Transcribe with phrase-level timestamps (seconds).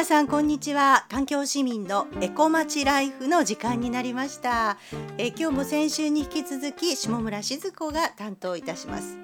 [0.00, 1.04] 皆さんこんにちは。
[1.10, 4.78] 環境市民のエコまちライフの時間になりました。
[5.18, 9.18] え今日も先週に引き続き下村静子が担当いたします。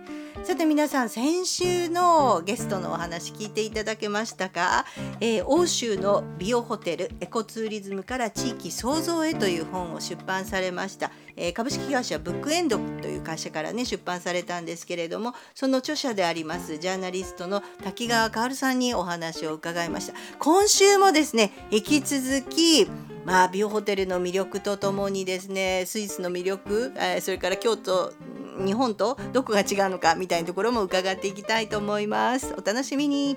[0.47, 4.85] さて皆さん先週のゲストのお話聞いていただけましたか、
[5.19, 20.15] えー、欧州のビオホテルエコツーリズムから地域創造へという本を出版されました、えー、株式会社ブックエンドという会社からね出版されたんですけれどもその著者でありますジャーナリストの滝川薫さんにお話を伺いました。
[20.39, 22.87] 今週もですね引き続き
[23.25, 28.13] まあ、ビオホテルの魅力とともにですねスイスの魅力、えー、それから京都
[28.59, 32.55] 日本とどこが違うのかみたいなところも伺っていきたいと思います。
[32.57, 33.37] お楽しみに。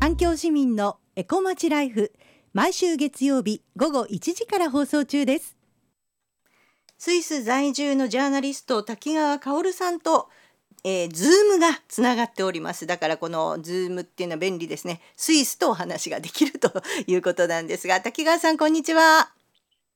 [0.00, 2.12] 環境市民のエコまちライフ。
[2.54, 5.55] 毎週月曜日午後1時から放送中です。
[6.98, 10.30] スイス在住のジャーナリスト滝川薫さんと、
[10.82, 12.86] えー、 Zoom がつながっております。
[12.86, 15.00] だからこの Zoom っていうのは便利ですね。
[15.14, 16.72] スイスとお話ができると
[17.06, 19.30] いうことなんですが滝川さんこんにちは。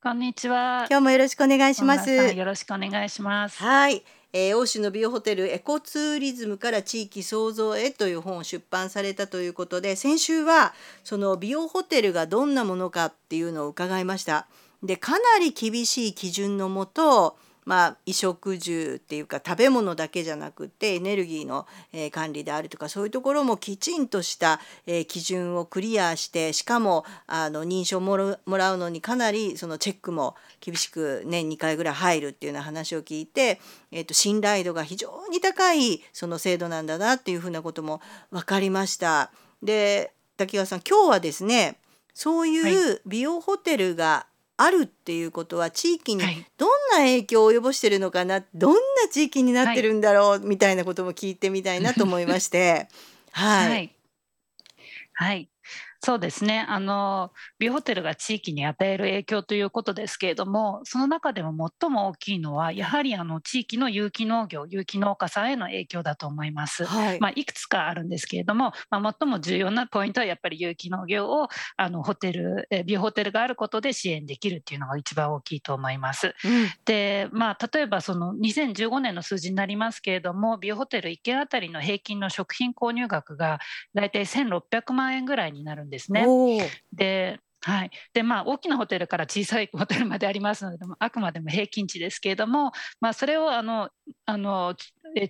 [0.03, 0.87] こんにちは。
[0.91, 2.11] 今日もよろしくお願いします。
[2.11, 3.59] よろしくお願いします。
[3.59, 4.05] はい。
[4.33, 14.47] えー、欧州のビオホテルエコツーリズムから地域創造へという本を出版されたということで先週はそのビオホテルがどんなものかっていうのを伺いました。
[14.83, 17.37] でかなり厳しい基準のもと
[17.71, 33.61] まあ、衣食住っていうか食べ物だけじゃなくてエネルギーの、えー、管理であるとかそういうところもきちんとした、えー、基準をクリアしてしかもあの認証もらうのにかなりそのチェックも厳しく年2回ぐらい入るっていうような話を聞いて、
[33.93, 39.31] えーと、信頼度が非常に高いその制度なんだなっていうふうなことも分かりました。
[39.63, 41.77] で滝川さん今日はですね
[42.15, 44.27] そういう美容ホテルが
[44.63, 46.23] あるっていうことは地域に
[46.59, 48.79] どんな影響を及ぼしてるのかな、どんな
[49.11, 52.89] 地域になってるんだろう、みたいなことも聞いてみたいなと思いまして。
[53.33, 53.97] はい、はい、
[55.15, 55.49] はい
[56.03, 56.65] そうですね。
[56.67, 76.35] あのビューホテルが地域に与える影響ということですけれどもその中でも最も大きいのはやはりあの地域の有機農業有機農家さんへの影響だと思います、はい、まあ、いくつかあるんですけれども、まあ、最も重要なポイントはやっぱり有機農業をあのホテルビューホテルがあることで支援できるっていうのが一番大きいと思います。
[76.45, 83.59] うん、でまあ例えばその2015年の数字になりますけれどもビューホテル1軒あたりの平均の食品購入額が
[83.95, 86.25] 大体1600万円ぐらいになるんですね。
[86.93, 93.91] ではいでまあ、大きなホテルから小さいホテルまでありますのであくまでも平均値ですけれども、まあ、それをあの
[94.25, 94.75] あの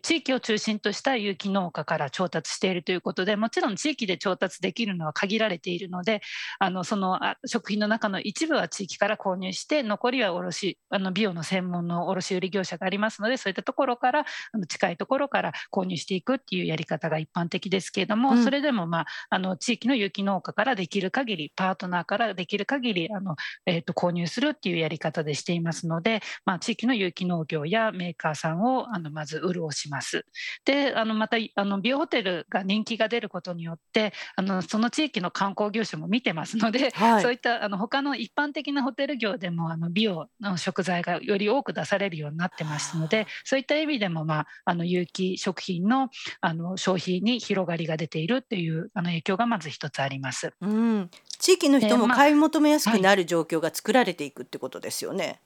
[0.03, 6.21] 地域を中心とした有機農家から調達しているということでもちろん地域で調達できるのは限られているので
[6.59, 14.21] あのその食品の中の一部は地域から購入して残りは卸あのビオの専門の卸売業者がありますのでそういったところから
[14.53, 23.37] あの近いところから購入していくっていうやり方が一般的ですけれども、うん、それでも、まあ、あの地域の有機農家からできる限りパートナーからできる限りあの、
[23.67, 30.25] えーと、購入するっていうやり方でしていますので、まあ、地域の有機農業やメーカーさんをあのまず潤します。
[30.65, 46.11] であのまたあのビオホテルが人気が出ることによってあのその地域の観光業者も見てますので、はい、そういったあの他の一般的なホテル業でもあのビオの食材がより多く出されるようになってますのでそういった意味でも、まあ、あの有機食品の
[46.41, 50.53] あの消費に広がりが出ているっていうあの影響がまず一つあります。
[50.61, 55.41] うん、地域の人も買い求めやすくなる状況が作られていくってことですよね。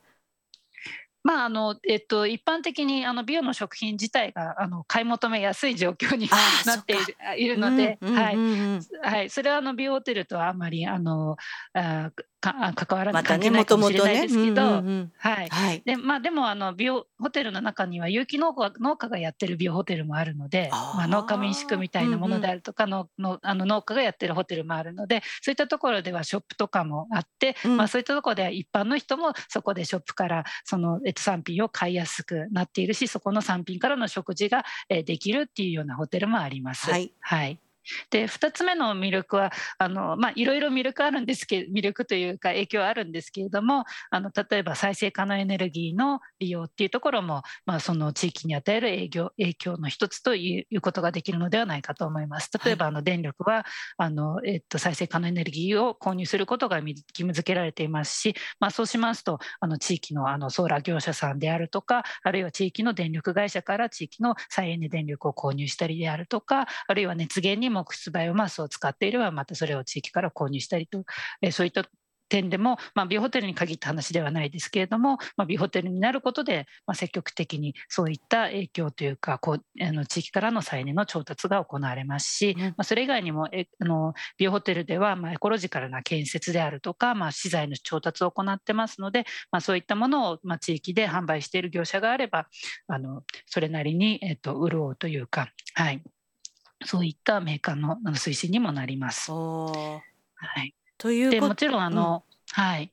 [1.24, 6.28] まああのえっと、一般的にあのビオの食品自体があの買い求めやすい状況に
[6.66, 6.98] なって
[7.38, 7.98] いるので、
[9.30, 11.36] それはあのビオホテルとはあまりあの
[11.72, 12.10] あ
[12.44, 15.82] か関わらない関係ないかもしれないですけど、はい。
[15.84, 36.90] でまあ、でもあの美容ホテルの中には有機農家農家がやってる美容ホテルもあるのでまあ、農家民宿みたいなものであるとかの、のあの農家がやってるホテルもあるのでそういったところではショップとかもあって、うん、まあ、そういったところでは一般の人もそこでショップからその、えっと、産品を買いやすくなっているしそこの産品からの食事が、えー、できるっていうようなホテルもあります。
[36.90, 37.58] はい、はい
[38.10, 52.50] で2つ目の魅力はあの、まあ、いろいろ魅力あるんですけど魅力というか影響あるんですけれどもあの例えば再生可能エネルギーの利用っていうところも、まあ、その地域に与える影響影響の一つということができるのではないかと思います。
[52.64, 53.64] 例えば、あの電力は
[53.96, 71.04] あの、えっと、再生可能エネルギーを購入することが義務付けられていますし、まあ、そうしますとあの地域のあのソーラー業者さんであるとかあるいは地域の電力会社から地域の再エネ電力を購入したりであるとかあるいは熱源に木質バイオマスを使っていればまたそれを地域から購入したりと、
[71.42, 71.84] えそういった
[72.28, 92.46] 点でも、まあ、ビホテルに限った話ではないですけれども、まあ、ビホテルになることで、まあ、積極的にそういった影響というかこうあの地域からの再燃の調達が行われますし、まあ、それ以外にもえあのビホテルでは、まあ、エコロジカルな建設であるとか、まあ、資材の調達を行ってますので、まあ、そういったものを、まあ、地域で販売している業者があれば
[92.88, 96.02] あのそれなりに、えっと、潤うというか、はい、
[96.84, 99.30] そういったメーカーの推進にもなります。
[99.30, 100.02] は
[100.62, 100.74] い。
[100.98, 102.24] というでもちろんあの、
[102.56, 102.92] うん、はい。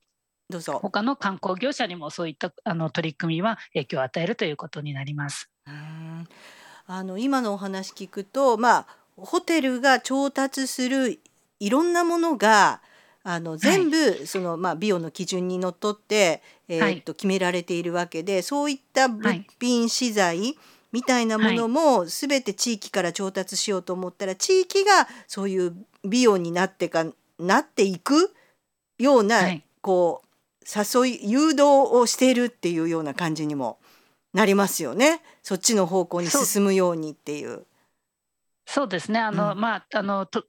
[0.49, 0.79] どうぞ。
[0.81, 5.49] 他の観光業者にもそういったあの取り組みは影響を与えるということになります。
[5.67, 6.27] うん。
[6.87, 11.19] あの今のお話聞くと、まあ、ホテルが調達する
[11.59, 12.81] いろんなものが
[13.23, 20.57] あの全部、はい、そのまあ、ビオの基準にのっとって、えー、っと決められているわけでそういった物品資材、
[20.91, 27.05] みたいなものも全て地域から調達しようと思ったら、地域がそういう美容になってか
[27.39, 28.33] なっていく
[28.97, 30.31] ような、はい、こう
[30.65, 33.79] 誘い誘導をしているっていうような感じにも
[34.33, 35.21] なりますよね。
[35.43, 37.65] そっちの方向に進むようにっていう。
[38.73, 40.45] そうですねあの、うん、まあ、あのと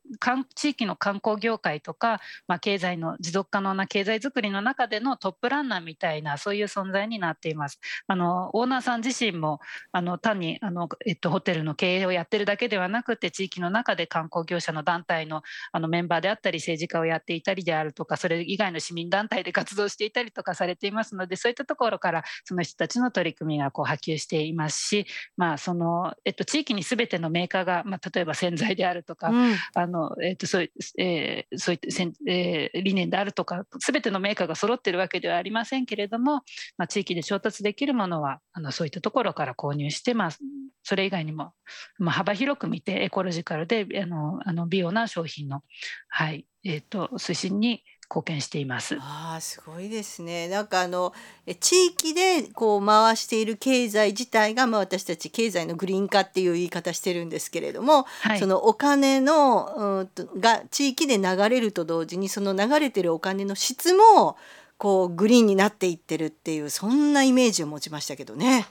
[0.54, 7.80] 地域の観光業界とか、まあ、経済の持続可能な経済づくりの中でのトップランナーみたいなそういう存在になっています。
[8.06, 9.58] あのオーナーさん自身も
[9.90, 15.42] あの単にあの、えっと、ホテルの経営をやってるだけではなくて地域の中で観光業者の団体の
[15.72, 30.68] あのメンバーであったり政治家をやっていたりであるとかそれ以外の市民団体で活動していたりとかされていますのでそういったところからその人たちの取り組みがこう波及していますし、まあそのえっと、地域に全てのメーカーが、まあ、例えば洗剤であるとか、うん、あのえーとそう
[30.98, 31.88] えー、そういった
[32.28, 36.42] えー、理念であるとか全てのメーカーが揃っているわけではありませんけれども、
[36.76, 40.30] まあ、地域で調達できるものはあのそういったところから購入して、まあ、
[40.82, 41.52] それ以外にも、
[41.98, 45.62] まあ、幅広く見てエコロジカルであのあの美容な商品の、
[46.08, 47.82] はいえーと推進に
[48.12, 48.98] 貢献しています。
[49.00, 50.46] ああ、すごいですね。
[50.48, 51.14] なんかあの
[51.60, 64.36] 地域でこう回している経済自体がまあ私たち経済のグリーン化っていう言い方してるんですけれども、はい、そのお金のうんとが地域で流れると同時にその流れてるお金の質も
[64.76, 68.66] こうグリーンになっていってるっていうそんなイメージを持ちましたけどね。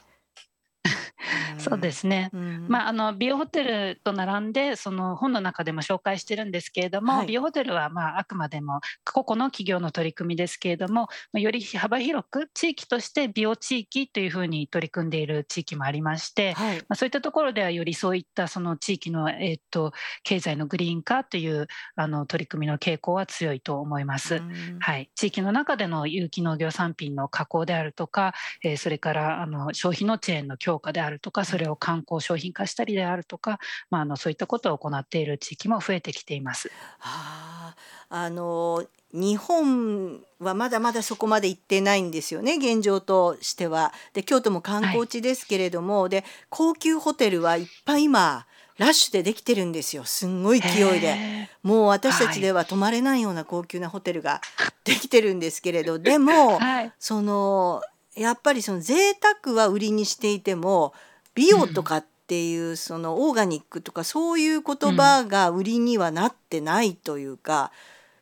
[1.58, 19.94] そうですね、うん、まあ、あのビオホテルと並んでその本の中でも紹介してるんですけれども、はい、ビオホテルはまああくまでも個々の企業の取り組みですけれどもより幅広く地域としてビオ地域というふうに取り組んでいる地域もありまして、はい、まあ、そういったところではよりそういったその地域の、えー、っと
[20.24, 24.42] 経済のグリーン化というあの取り組みの傾向は強いと思います。
[24.80, 28.34] はい、地域の中での有機農業産品の加工であるとか、
[28.64, 33.60] えー、それからあの消費のチェーンの強化であるとかそれを観光商品化したりであるとか、
[33.90, 36.72] まあ、あのそういったことを行っている地域も増えてきています。
[37.00, 37.76] はあ、
[38.10, 43.94] あの日本はまだまだそこまで行ってないんですよね現状としては。
[44.14, 48.46] で京都も観光地ですけれども、はい、で高級ホテルはいっぱい今
[48.78, 50.06] ラッシュでできてるんですよ。
[50.06, 51.50] すんごい勢いで。
[51.62, 54.42] もう私たちでは泊まれないような高級なホテルが
[54.84, 57.84] できてるんですけれどでも、はい、その
[58.16, 60.94] やっぱりその贅沢は売りにしていても
[61.36, 67.72] 美容とかっていう、そのオーガニックとかそういう言葉が売りにはなってないというか、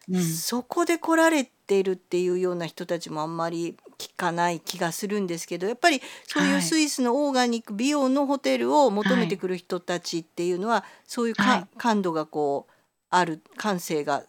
[0.09, 12.73] うん、そこで来られてるっていうような人たちもあんまり聞かない気がするんですけどやっぱりそういうスイスのオーガニック美容のホテルを求めてくる人たちっていうのは、はい、そういうか、はい、感度がこう
[13.11, 14.23] ある感性が、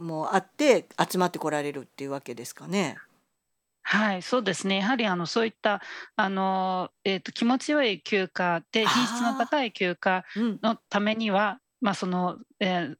[0.00, 2.82] もうあって集まってこられるっていうわけですかね。
[2.82, 2.96] はい、
[4.22, 4.78] そうですね。
[4.78, 5.82] やはりあのそういった
[6.16, 10.24] あの、えーと、気持ちよい休暇で品質の高い休暇
[10.62, 12.96] のためには、まあその、えー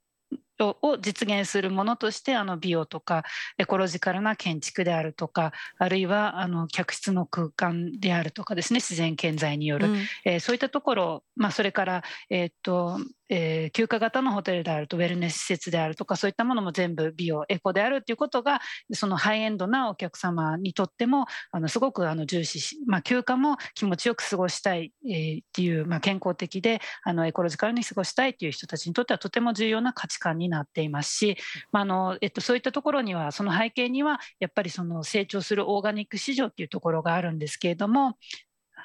[0.65, 3.25] を実現するものとしてあの美容とか
[3.59, 12.99] エコロジカルな建築であるとかあるいはあの客室の空間であるとかですね自然建材による、うん、えー、そういったところ、まあ、それから、えーと
[13.35, 18.61] えー、休暇型のホテルであるとウェルネス施設であるとかそういったものも全部美容エコであるということが
[18.93, 31.39] そのハイエンドなお客様にとってもあのすごくあの重視し、まあ、休暇も気持ちよく過ごしたい、えー、っていう、まあ、健康的であのエコロジカルに過ごしたいという人たちにとってはとても重要な価値観になっていますし、
[31.73, 38.19] まあのえっと、そういったところにはその背景にはやっぱりその成長するオーガニック市場っていうところがあるんですけれども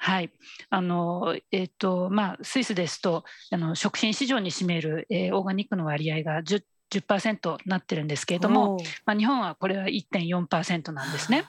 [0.00, 0.30] はい
[0.70, 11.44] あのえーとまあ、スイスですとあの食品市場に占める、えー、オーガニックの割合が 10%, 10なってるんですけれども、まあ、日本はこれは1.4%なんですね。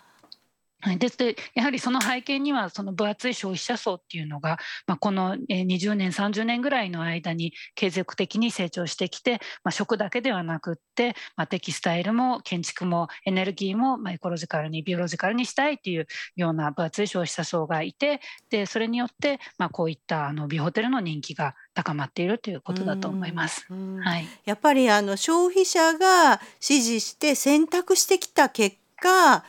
[0.97, 16.07] ででやはりその背景にはその分厚い消費者層っていうのが、まあ、この20年30年ぐらいの間に継続的に成長してきて、まあ、食だけではなくって、まあ、テキスタイルも建築もエネルギーも、まあ、エコロジカルにビオロジカルにしたいっていう
[16.37, 23.67] ような分厚い消費者層がいてでそれによって、まあ、こういったあのビホテルの人気が高まっているということだと思います。
[23.69, 29.43] はい、やっぱりあの消費者が支持して選択してきた結果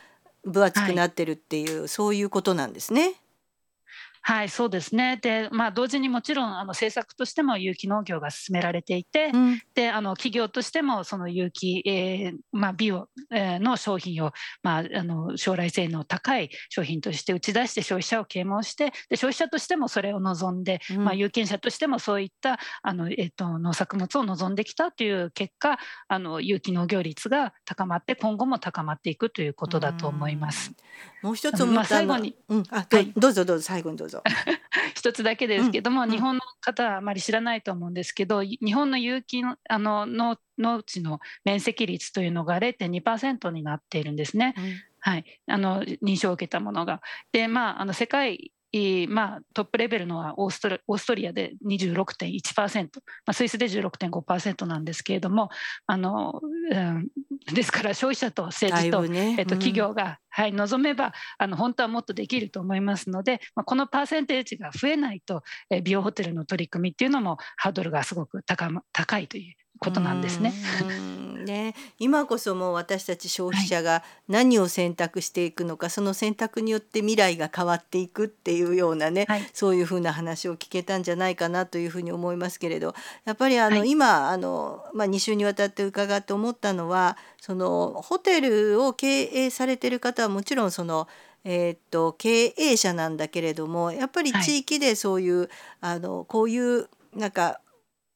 [0.45, 3.15] 分厚くなってるっていう、はい、そういうことなんですね。
[4.31, 5.19] はい、そうですね。
[5.21, 14.31] で、まあ、同時にもちろんあの政策としても有機農業が進められていて、うん、であの企業としてもその有機、えーまあ、ビオ、えー、の商品を、
[14.63, 30.71] まあ、あの将来性の高い商品として打ち出して消費者を啓蒙してで消費者としてもそれを望んで、うん、まあ、有権者としてもそういったあの、えーと、農作物を望んできたという結果あの有機農業率が高まって今後も高まっていくということだと思います。
[31.21, 34.20] もう一つまあ、最後に、うん、あどはい、どうぞどうぞ最後にどうぞ。
[34.25, 34.25] ぞ。
[34.95, 44.55] 一つだけですけども、うん、日本の方はあまり知らないと思うんですけど日本の有機のあの農農地の面積率というのが0.2%になっているんですね。
[44.57, 47.01] うん、はい、あの認証を受けたものが。
[47.33, 48.53] でまああの世界
[49.09, 52.93] まあ、トップレベルのはオーストオーストリアで26.1%、ま
[53.27, 55.51] あ、スイスで16.5%なんですけれども
[55.87, 57.09] あの、うん、
[57.53, 59.35] ですから消費者と政治と,、ね。
[59.39, 70.53] えっと、企業が、はい、望めばあの本当はもっとできると思いますので、まあ、このパーセンテージが増えないと、え美容ホテルの取り組みっていうのもハードルがすごく高,、高いということなんですね。
[71.41, 71.75] ね。
[71.99, 82.95] 今こそもう私たち消費者が何を選択していくのか、はい、その選択によって未来が変わっていくっていうようなね、はい、そういうふうな話を聞けたんじゃないかなというふうに思いますけれど
[83.25, 91.09] やっぱりあの、はい、今あの、まあ、2週にわたって伺って思ったのはそのホテルを経営されてる方はもちろんその
[91.45, 95.49] えー、っと経営者なんだけれどもやっぱり地域でそういう、
[95.81, 97.61] あのこういうなんか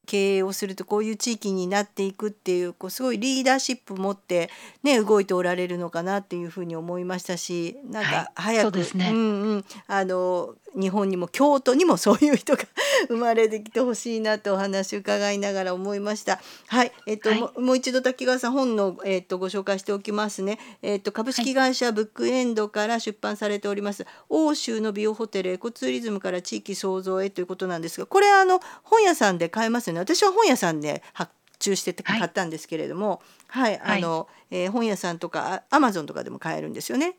[0.05, 4.49] 経営をするとこういう地域になっていくっていうこうすごいリーダーシップ持って
[4.83, 9.65] ね動いておられるのかなっていうふうに思いましたしなんか早く、はい、ね、うんうん。
[9.87, 12.63] あの日本にも京都にもそういう人が
[13.07, 16.39] 生まれてきてほしいなとお話伺いながら思いました。
[16.67, 20.59] はい、えっと、はい、もう一度滝川さん本のえっとご紹介しておきますね。
[20.81, 29.99] えっと株式会社ブックエンドから出版されております、はい、欧州の美容ホテルエコツーリズムから地域創造へということなんですが、これあの本屋さんで買えますよね。
[29.99, 37.17] 私は本屋さんで発注して買ったんですけれども、はい、はい、あの、えー、本屋さんとかアマゾンとかでも買えるんですよね。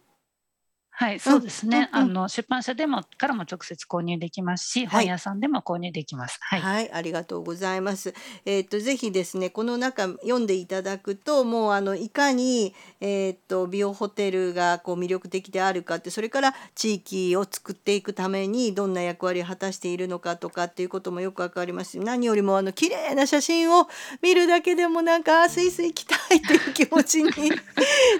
[0.99, 1.91] はい、そうですね。
[1.93, 6.39] うんうん、あの出版社でもからも直接購入できますし、はい、本屋さんでも購入できます。
[6.41, 8.15] はい、はい、ありがとうございます。
[8.47, 23.87] えっ、ー、とぜひですねこの中読んでいただくともうあのいかにえっ、ー、と美容ホテルがこう魅力的であるかってそれから地域を作っていくためにどんな役割を果たしているのかとかっていうこともよくわかりますし、何よりもあの綺麗な写真を
[24.23, 27.31] 見るだけでもなんかスイスイ行きたいっていう気持ちに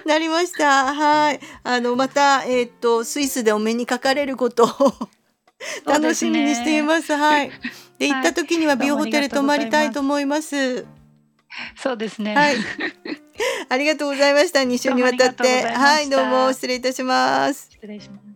[0.05, 0.93] なりました。
[0.93, 4.69] はい、あのまたえっ、ー、とスイスでお目にかかれることを
[5.85, 7.15] 楽しみにしています。
[7.15, 7.51] はい。
[7.97, 10.85] で行った時には美容ホテル泊まりたいと思います。
[11.75, 12.35] そうですね。
[12.35, 12.55] はい。
[13.69, 14.59] ありがとうございました。
[14.59, 15.63] 2週にわたって。
[15.63, 17.69] はい、どうも失礼いたします。
[17.71, 18.27] 失礼します。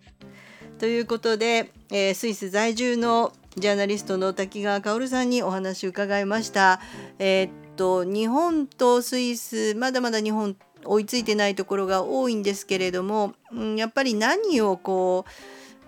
[0.80, 6.80] ということで、えー、スイス在住のジャーナリストの滝川薫さんにお話を伺いました。
[7.20, 15.32] えー、っと日本とスイスまだまだ日本追いついてないところが多いんですけれども、うん、やっぱり何をこう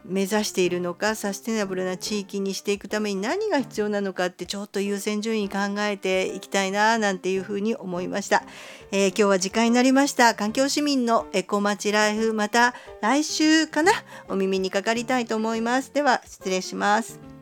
[0.06, 8.44] 目指しているのかサステナブルな地域にしていくために何が必要なのかってちょっと優先順位考えていきたいななんていうふうに思いました、
[8.92, 10.36] えー、今日は時間になりました。
[10.36, 13.92] 環境市民のエコまちライフまた来週かな
[14.28, 15.94] お耳にかかりたいと思います。
[15.94, 17.33] では失礼します。